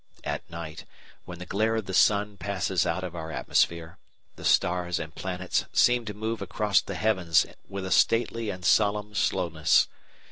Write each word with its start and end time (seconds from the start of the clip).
At 0.23 0.49
night, 0.49 0.85
when 1.25 1.37
the 1.37 1.45
glare 1.45 1.75
of 1.75 1.85
the 1.85 1.93
sun 1.93 2.35
passes 2.35 2.87
out 2.87 3.03
of 3.03 3.15
our 3.15 3.29
atmosphere, 3.31 3.99
the 4.35 4.43
stars 4.43 4.97
and 4.97 5.13
planets 5.13 5.65
seem 5.73 6.05
to 6.05 6.15
move 6.15 6.41
across 6.41 6.81
the 6.81 6.95
heavens 6.95 7.45
with 7.69 7.85
a 7.85 7.91
stately 7.91 8.49
and 8.49 8.65
solemn 8.65 9.13
slowness. 9.13 9.87